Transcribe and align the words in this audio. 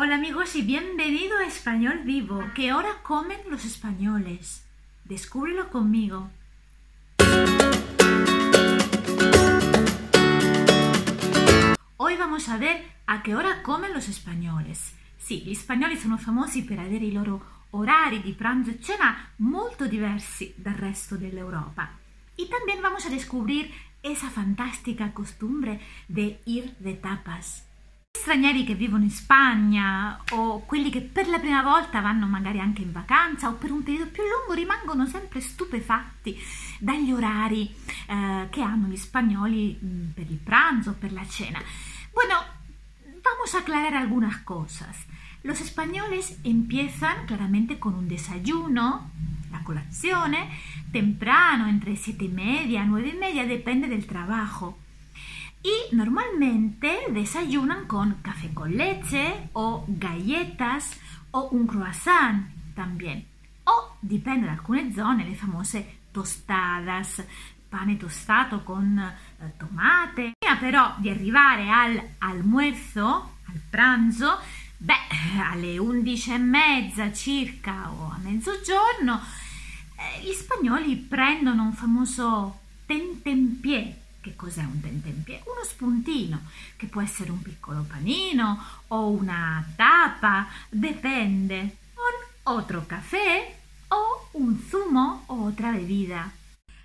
Hola 0.00 0.14
amigos 0.14 0.54
y 0.54 0.62
bienvenido 0.62 1.36
a 1.38 1.44
Español 1.44 2.02
Vivo. 2.04 2.40
¿Qué 2.54 2.72
hora 2.72 3.02
comen 3.02 3.40
los 3.50 3.64
españoles? 3.64 4.64
Descúbrelo 5.02 5.70
conmigo. 5.70 6.30
Hoy 11.96 12.16
vamos 12.16 12.48
a 12.48 12.58
ver 12.58 12.80
a 13.06 13.24
che 13.24 13.34
ora 13.34 13.60
comen 13.64 13.92
los 13.92 14.06
españoles. 14.06 14.94
Sì, 15.16 15.42
gli 15.42 15.52
spagnoli 15.52 15.96
sono 15.96 16.16
famosi 16.16 16.62
per 16.62 16.78
avere 16.78 17.06
i 17.06 17.12
loro 17.12 17.66
orari 17.70 18.22
di 18.22 18.34
pranzo 18.34 18.70
e 18.70 18.80
cena 18.80 19.32
molto 19.38 19.88
diversi 19.88 20.54
dal 20.56 20.74
resto 20.74 21.16
dell'Europa. 21.16 21.90
Y 22.36 22.46
también 22.46 22.80
vamos 22.80 23.04
a 23.04 23.10
descubrir 23.10 23.68
esa 24.00 24.30
fantástica 24.30 25.12
costumbre 25.12 25.80
de 26.06 26.38
ir 26.44 26.76
de 26.78 26.94
tapas. 26.94 27.67
Stranieri 28.28 28.64
che 28.64 28.74
vivono 28.74 29.04
in 29.04 29.10
Spagna 29.10 30.20
o 30.32 30.60
quelli 30.66 30.90
che 30.90 31.00
per 31.00 31.28
la 31.28 31.38
prima 31.38 31.62
volta 31.62 32.00
vanno 32.00 32.26
magari 32.26 32.60
anche 32.60 32.82
in 32.82 32.92
vacanza 32.92 33.48
o 33.48 33.54
per 33.54 33.70
un 33.70 33.82
periodo 33.82 34.10
più 34.10 34.22
lungo 34.22 34.52
rimangono 34.52 35.06
sempre 35.06 35.40
stupefatti 35.40 36.38
dagli 36.78 37.10
orari 37.10 37.74
eh, 38.06 38.48
che 38.50 38.60
hanno 38.60 38.86
gli 38.88 38.96
spagnoli 38.96 39.78
mh, 39.80 40.12
per 40.12 40.30
il 40.30 40.36
pranzo 40.36 40.94
per 40.98 41.12
la 41.12 41.26
cena. 41.26 41.58
Bueno, 42.12 42.34
vamos 43.22 43.54
a 43.54 43.60
aclarar 43.60 43.94
algunas 43.94 44.36
cosas. 44.44 45.06
Los 45.40 45.62
españoles 45.62 46.38
empiezan 46.42 47.24
claramente 47.24 47.78
con 47.78 47.94
un 47.94 48.08
desayuno, 48.08 49.10
la 49.50 49.62
colazione, 49.62 50.50
temprano, 50.90 51.66
entre 51.66 51.96
siete 51.96 52.24
y 52.24 52.28
media, 52.28 52.84
nueve 52.84 53.08
y 53.08 53.16
media, 53.16 53.46
depende 53.46 53.86
del 53.86 54.04
trabajo. 54.04 54.76
Y 55.62 55.94
normalmente 55.94 57.06
desayunan 57.10 57.86
con 57.86 58.16
café 58.22 58.52
con 58.54 58.76
leche 58.76 59.48
o 59.54 59.84
galletas 59.88 60.98
o 61.32 61.48
un 61.50 61.66
croissant 61.66 62.46
también. 62.74 63.26
O 63.64 63.96
dipende 64.00 64.46
da 64.46 64.52
alcune 64.52 64.92
zone, 64.92 65.24
le 65.24 65.34
famose 65.34 65.98
tostadas, 66.12 67.22
pane 67.68 67.96
tostato 67.96 68.62
con 68.62 68.98
eh, 68.98 69.52
tomate. 69.58 70.32
Prima 70.38 70.56
però 70.56 70.94
di 70.98 71.10
arrivare 71.10 71.68
all'almuerzo, 71.68 73.34
al 73.46 73.60
pranzo, 73.68 74.38
beh, 74.76 75.42
alle 75.50 75.76
11 75.76 76.32
e 76.32 76.38
mezza 76.38 77.12
circa 77.12 77.90
o 77.90 78.12
a 78.12 78.18
mezzogiorno, 78.22 79.20
eh, 79.96 80.22
gli 80.22 80.32
spagnoli 80.32 80.96
prendono 80.96 81.64
un 81.64 81.72
famoso 81.72 82.60
tentempié 82.86 84.06
che 84.28 84.36
cos'è 84.36 84.62
un 84.62 84.80
tentempié? 84.80 85.42
Uno 85.46 85.64
spuntino, 85.64 86.42
che 86.76 86.86
può 86.86 87.00
essere 87.00 87.30
un 87.30 87.40
piccolo 87.40 87.84
panino 87.88 88.62
o 88.88 89.08
una 89.08 89.64
tapa, 89.74 90.46
depende. 90.68 91.76
Un 91.94 92.52
otro 92.54 92.84
café 92.86 93.54
o 93.88 94.28
un 94.32 94.58
zumo 94.68 95.24
o 95.26 95.44
otra 95.44 95.70
bebida. 95.70 96.30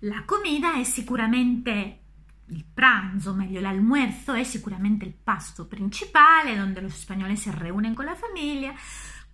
La 0.00 0.22
comida 0.24 0.74
è 0.74 0.84
sicuramente 0.84 1.98
il 2.46 2.64
pranzo, 2.72 3.34
meglio 3.34 3.60
l'almuerzo, 3.60 4.32
è 4.32 4.42
sicuramente 4.42 5.04
il 5.04 5.12
pasto 5.12 5.66
principale, 5.66 6.56
donde 6.56 6.80
los 6.80 6.94
españoles 6.94 7.42
se 7.42 7.50
reúnen 7.50 7.94
con 7.94 8.06
la 8.06 8.14
familia, 8.14 8.74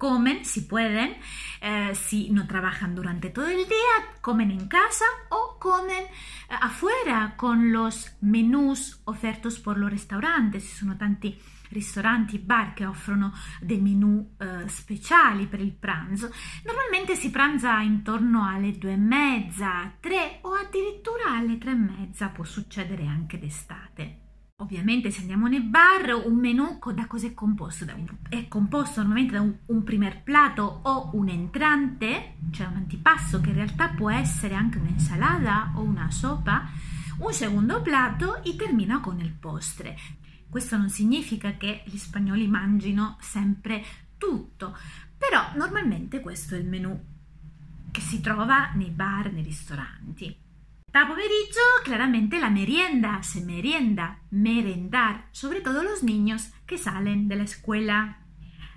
comen 0.00 0.46
si 0.46 0.62
pueden, 0.62 1.18
eh, 1.60 1.94
si 1.94 2.30
no 2.30 2.46
trabajan 2.46 2.94
durante 2.94 3.28
todo 3.28 3.48
el 3.48 3.68
día, 3.68 4.16
comen 4.22 4.50
en 4.50 4.66
casa 4.66 5.04
o 5.28 5.58
comen 5.58 6.04
eh, 6.04 6.56
afuera 6.58 7.34
con 7.36 7.70
los 7.70 8.16
menús 8.22 9.02
offertos 9.04 9.58
por 9.58 9.76
los 9.76 9.90
restaurantes. 9.90 10.64
Ci 10.64 10.74
sono 10.74 10.96
tanti 10.96 11.38
ristoranti, 11.68 12.38
bar 12.38 12.72
che 12.72 12.86
offrono 12.86 13.34
dei 13.60 13.80
menù 13.80 14.36
eh, 14.38 14.66
speciali 14.68 15.46
per 15.46 15.60
il 15.60 15.72
pranzo. 15.72 16.32
Normalmente 16.64 17.14
si 17.14 17.30
pranza 17.30 17.78
intorno 17.80 18.48
alle 18.48 18.78
due 18.78 18.92
e 18.92 18.96
mezza, 18.96 19.92
tre 20.00 20.38
o 20.40 20.54
addirittura 20.54 21.36
alle 21.36 21.58
tre 21.58 21.72
e 21.72 21.74
mezza, 21.74 22.28
può 22.28 22.44
succedere 22.44 23.04
anche 23.06 23.38
d'estate. 23.38 24.29
Ovviamente 24.60 25.10
se 25.10 25.22
andiamo 25.22 25.46
nei 25.46 25.62
bar, 25.62 26.22
un 26.26 26.34
menù 26.34 26.78
da 26.92 27.06
cosa 27.06 27.26
è 27.26 27.32
composto? 27.32 27.86
Un, 27.86 28.06
è 28.28 28.46
composto 28.46 29.00
normalmente 29.00 29.32
da 29.32 29.40
un, 29.40 29.56
un 29.66 29.82
primer 29.82 30.22
plato 30.22 30.80
o 30.82 31.10
un 31.14 31.30
entrante, 31.30 32.34
cioè 32.50 32.66
un 32.66 32.76
antipasto 32.76 33.40
che 33.40 33.48
in 33.48 33.54
realtà 33.54 33.88
può 33.88 34.10
essere 34.10 34.54
anche 34.54 34.76
un'insalata 34.76 35.72
o 35.76 35.80
una 35.80 36.10
sopa, 36.10 36.68
un 37.20 37.32
secondo 37.32 37.80
plato 37.80 38.42
e 38.44 38.54
termina 38.54 39.00
con 39.00 39.18
il 39.20 39.32
postre. 39.32 39.96
Questo 40.50 40.76
non 40.76 40.90
significa 40.90 41.52
che 41.56 41.82
gli 41.86 41.96
spagnoli 41.96 42.46
mangino 42.46 43.16
sempre 43.18 43.82
tutto, 44.18 44.76
però 45.16 45.52
normalmente 45.56 46.20
questo 46.20 46.54
è 46.54 46.58
il 46.58 46.66
menù 46.66 47.02
che 47.90 48.00
si 48.02 48.20
trova 48.20 48.72
nei 48.74 48.90
bar, 48.90 49.32
nei 49.32 49.42
ristoranti. 49.42 50.48
Da 50.92 51.06
pomeriggio, 51.06 51.62
claramente 51.84 52.40
la 52.40 52.50
merienda, 52.50 53.22
se 53.22 53.40
merienda, 53.42 54.22
merendar, 54.30 55.28
sobre 55.30 55.60
todo 55.60 55.84
los 55.84 56.02
niños 56.02 56.50
que 56.66 56.78
salen 56.78 57.28
de 57.28 57.36
la 57.36 57.44
escuela. 57.44 58.26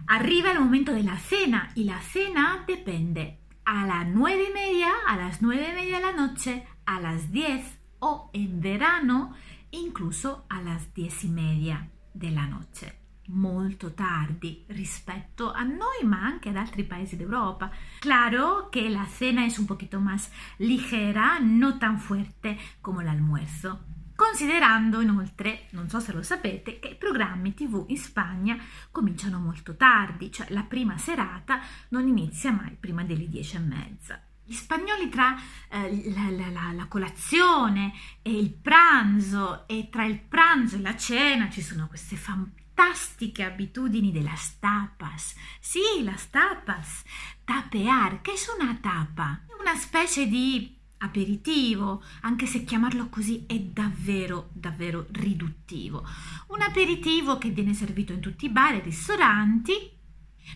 Arriba 0.06 0.52
el 0.52 0.60
momento 0.60 0.94
de 0.94 1.02
la 1.02 1.18
cena 1.18 1.72
y 1.74 1.86
la 1.86 2.00
cena 2.02 2.66
depende 2.68 3.40
a 3.66 3.88
las 3.88 4.08
nueve 4.08 4.48
y 4.50 4.54
media, 4.54 4.92
a 5.08 5.18
las 5.18 5.42
nueve 5.42 5.70
y 5.72 5.74
media 5.74 5.98
de 5.98 6.06
la 6.06 6.12
noche, 6.12 6.68
a 6.86 7.00
las 7.00 7.32
diez 7.32 7.80
o 8.00 8.30
en 8.34 8.62
verano 8.62 9.34
incluso 9.72 10.46
a 10.50 10.62
las 10.62 10.94
diez 10.94 11.24
y 11.24 11.30
media 11.30 11.90
de 12.14 12.30
la 12.30 12.46
noche. 12.46 13.03
Molto 13.28 13.94
tardi 13.94 14.64
rispetto 14.68 15.52
a 15.52 15.64
noi 15.64 16.04
ma 16.04 16.22
anche 16.22 16.50
ad 16.50 16.58
altri 16.58 16.84
paesi 16.84 17.16
d'Europa. 17.16 17.72
Claro 18.00 18.70
que 18.70 18.90
la 18.90 19.06
cena 19.06 19.46
es 19.46 19.58
un 19.58 19.66
poquito 19.66 20.00
más 20.00 20.32
ligera, 20.58 21.40
no 21.40 21.78
tan 21.78 22.00
fuerte 22.00 22.58
come 22.82 23.04
l'almuerzo. 23.04 23.92
Considerando 24.16 25.02
inoltre, 25.02 25.68
non 25.72 25.90
so 25.90 26.00
se 26.00 26.14
lo 26.14 26.22
sapete, 26.22 26.80
che 26.80 26.90
i 26.90 26.96
programmi 26.96 27.54
TV 27.54 27.86
in 27.88 27.98
Spagna 27.98 28.58
cominciano 28.92 29.40
molto 29.40 29.76
tardi, 29.76 30.32
cioè 30.32 30.48
la 30.52 30.64
prima 30.64 30.98
serata 30.98 31.60
non 31.90 32.08
inizia 32.08 32.52
mai 32.52 32.78
prima 32.80 33.04
delle 33.04 33.28
dieci 33.28 33.56
e 33.56 33.60
mezza. 33.60 34.22
Gli 34.46 34.54
spagnoli 34.54 35.08
tra 35.08 35.40
eh, 35.70 36.12
la, 36.14 36.30
la, 36.30 36.50
la, 36.50 36.72
la, 36.74 36.86
colazione 36.88 37.94
e 38.22 38.32
il 38.32 38.52
pranzo 38.52 39.66
e 39.68 39.88
tra 39.90 40.04
il 40.04 40.20
pranzo 40.20 40.76
e 40.76 40.82
la 40.82 40.98
cena 40.98 41.50
ci 41.50 41.62
sono 41.62 41.88
queste 41.88 42.18
fantastiche 42.18 43.44
abitudini 43.44 44.12
de 44.12 44.22
las 44.22 44.60
tapas. 44.60 45.36
Sì, 45.60 46.04
las 46.04 46.30
tapas. 46.30 47.04
Tapear. 47.46 48.22
Che 48.22 48.32
è 48.32 48.62
una 48.62 48.78
tapa? 48.82 49.46
Una 49.60 49.76
specie 49.76 50.28
di 50.28 50.76
aperitivo, 50.98 52.04
anche 52.22 52.46
se 52.46 52.64
chiamarlo 52.64 53.08
così 53.10 53.46
è 53.48 53.58
davvero, 53.60 54.50
davvero 54.52 55.08
riduttivo. 55.12 56.06
Un 56.48 56.62
aperitivo 56.62 57.38
che 57.38 57.50
viene 57.50 57.74
servito 57.74 58.14
in 58.14 58.20
tutti 58.20 58.46
i 58.46 58.50
bar 58.50 58.76
e 58.76 58.80
ristoranti, 58.82 59.74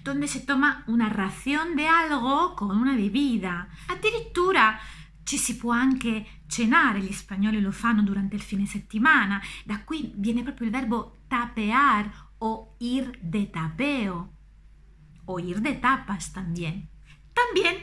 donde 0.04 0.28
se 0.28 0.42
toma 0.42 0.84
una 0.88 1.10
ración 1.10 1.76
de 1.76 1.88
algo 1.88 2.56
con 2.56 2.78
una 2.78 2.96
bebida. 2.96 3.70
Addirittura 3.88 4.80
ci 5.24 5.38
si 5.38 5.58
può 5.58 5.74
anche 5.74 6.44
cenare, 6.48 7.02
gli 7.02 7.12
spagnoli 7.12 7.60
lo 7.60 7.72
fanno 7.72 8.02
durante 8.02 8.36
il 8.36 8.42
fine 8.42 8.66
settimana, 8.66 9.42
da 9.66 9.84
qui 9.84 10.14
viene 10.16 10.42
proprio 10.42 10.68
il 10.68 10.74
verbo 10.74 11.18
tapear 11.28 12.30
o 12.38 12.76
ir 12.80 13.20
de 13.22 13.50
tapeo 13.50 14.34
o 15.26 15.40
ir 15.40 15.60
de 15.60 15.74
tapas 15.74 16.32
también. 16.32 16.90
También 17.34 17.76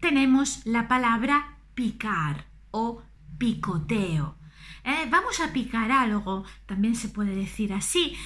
tenemos 0.00 0.66
la 0.66 0.88
palabra 0.88 1.58
picar 1.74 2.46
o 2.72 3.02
picoteo. 3.38 4.36
Eh, 4.82 5.06
vamos 5.08 5.40
a 5.40 5.52
picar 5.52 5.92
algo, 5.92 6.44
también 6.66 6.94
se 6.94 7.08
puede 7.08 7.34
decir 7.34 7.72
así. 7.72 8.16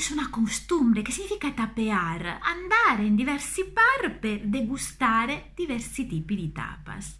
Es 0.00 0.10
una 0.10 0.30
costumbre 0.30 1.02
che 1.02 1.12
significa 1.12 1.50
tapear, 1.50 2.38
andare 2.40 3.04
in 3.04 3.14
diversi 3.16 3.64
bar 3.64 4.18
per 4.18 4.46
degustare 4.46 5.52
diversi 5.54 6.06
tipi 6.06 6.36
di 6.36 6.50
tapas 6.52 7.18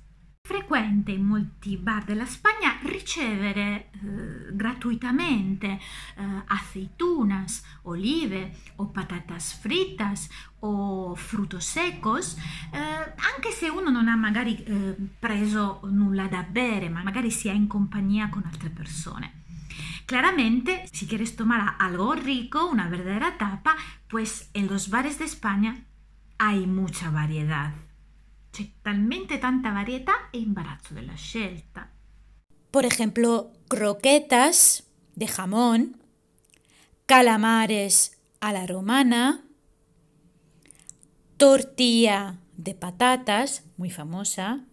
frequente 0.50 1.12
in 1.12 1.23
molti 1.23 1.77
bar 1.77 2.05
della 2.05 2.25
Spagna 2.25 2.79
ricevere 2.82 3.91
eh, 3.93 4.56
gratuitamente 4.56 5.67
eh, 5.69 5.79
aceitunas, 6.47 7.62
olive 7.82 8.56
o 8.77 8.87
patatas 8.87 9.53
fritas 9.53 10.29
o 10.61 11.15
frutos 11.15 11.65
secos, 11.65 12.37
eh, 12.73 12.79
anche 12.79 13.50
se 13.53 13.69
uno 13.69 13.91
non 13.91 14.09
ha 14.09 14.17
magari 14.17 14.61
eh, 14.65 14.97
preso 15.19 15.82
nulla 15.85 16.27
da 16.27 16.43
bere, 16.43 16.88
ma 16.88 17.05
magari 17.05 17.31
si 17.31 17.47
è 17.47 17.53
in 17.53 17.69
compagnia 17.69 18.29
con 18.29 18.43
altre 18.44 18.71
persone. 18.71 19.41
Claramente, 20.11 20.89
si 20.93 21.07
quieres 21.07 21.37
tomar 21.37 21.77
algo 21.79 22.17
rico, 22.17 22.67
una 22.67 22.89
verdadera 22.89 23.39
tapa, 23.39 23.77
pues 24.09 24.51
en 24.55 24.67
los 24.67 24.91
bares 24.91 25.21
de 25.21 25.25
España 25.25 25.87
hay 26.37 26.67
mucha 26.67 27.11
variedad. 27.11 27.71
C'è 28.51 28.73
talmente 28.83 29.39
tanta 29.39 29.71
varietà 29.71 30.29
e 30.33 30.39
imbarazzo 30.39 30.95
della 30.95 31.15
scelta. 31.15 31.93
Por 32.73 32.85
ejemplo, 32.87 33.53
croquetas 33.69 34.83
de 35.15 35.29
jamón, 35.29 36.03
calamares 37.06 38.19
a 38.41 38.53
la 38.53 38.67
romana, 38.67 39.45
tortilla 41.37 42.41
de 42.56 42.75
patatas, 42.75 43.63
muy 43.77 43.91
famosa, 43.91 44.65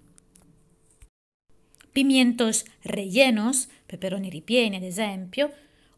pimientos 1.97 2.67
rellenos, 2.83 3.69
peperoni 3.87 4.29
ripieni 4.29 4.77
ad 4.77 4.83
esempio, 4.83 5.49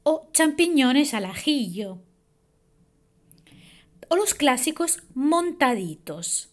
o 0.03 0.29
champiñones 0.31 1.13
al 1.13 1.25
ajillo, 1.25 1.99
o 4.07 4.15
los 4.15 4.33
clásicos 4.33 5.03
montaditos, 5.13 6.51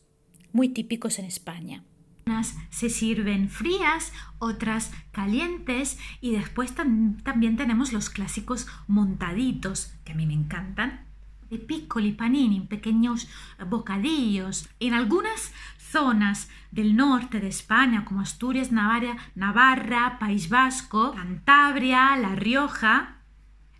muy 0.51 0.71
típicos 0.71 1.21
en 1.21 1.27
España. 1.27 1.85
Unas 2.27 2.57
se 2.71 2.91
sirven 2.91 3.49
frías, 3.49 4.13
otras 4.41 4.91
calientes 5.13 5.97
y 6.21 6.33
después 6.33 6.75
también 6.75 7.57
tenemos 7.57 7.93
los 7.93 8.11
clásicos 8.11 8.67
montaditos, 8.89 9.93
que 10.05 10.11
a 10.11 10.17
mí 10.17 10.27
me 10.27 10.35
encantan, 10.35 11.07
de 11.51 11.59
piccoli 11.59 12.11
panini, 12.11 12.63
pequeños 12.63 13.29
bocadillos. 13.69 14.69
En 14.81 14.95
algunas 14.95 15.53
zonas 15.97 16.51
del 16.73 16.95
norte 16.95 17.41
de 17.41 17.49
España, 17.49 18.05
como 18.05 18.21
Asturias, 18.21 18.71
Navarra, 18.71 19.17
Navarra, 19.35 20.19
País 20.19 20.51
Vasco, 20.51 21.13
Cantabria, 21.13 22.15
La 22.17 22.35
Rioja, 22.35 23.23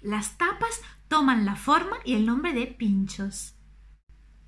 las 0.01 0.39
tapas 0.39 0.81
toman 1.09 1.45
la 1.45 1.57
forma 1.57 1.99
y 2.07 2.15
el 2.15 2.25
nombre 2.25 2.55
de 2.55 2.69
pinchos. 2.69 3.55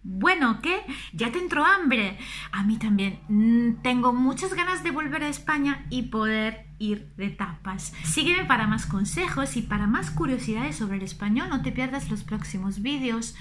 Bueno, 0.03 0.63
¿qué? 0.63 0.81
¿Ya 1.13 1.31
te 1.31 1.41
entró 1.41 1.63
hambre? 1.63 2.17
A 2.53 2.63
mí 2.65 2.79
también. 2.79 3.21
Mm, 3.29 3.83
tengo 3.83 4.15
muchas 4.15 4.55
ganas 4.55 4.83
de 4.83 4.91
volver 4.91 5.23
a 5.23 5.29
España 5.29 5.85
y 5.91 6.05
poder 6.05 6.69
ir 6.79 7.13
de 7.19 7.29
tapas. 7.29 7.93
Sígueme 8.03 8.47
para 8.47 8.67
más 8.67 8.87
consejos 8.87 9.59
y 9.59 9.63
para 9.63 9.87
más 9.87 10.11
curiosidades 10.11 10.77
sobre 10.77 10.97
el 10.97 11.03
español. 11.03 11.51
No 11.51 11.61
te 11.61 11.71
pierdas 11.71 12.09
los 12.09 12.25
próximos 12.25 12.81
vídeos. 12.81 13.37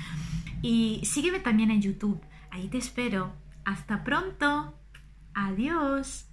Y 0.61 0.99
sígueme 1.05 1.39
también 1.39 1.71
en 1.71 1.81
YouTube. 1.81 2.19
Ahí 2.51 2.67
te 2.67 2.77
espero. 2.77 3.46
Hasta 3.67 4.01
pronto. 4.05 4.79
Adiós. 5.33 6.26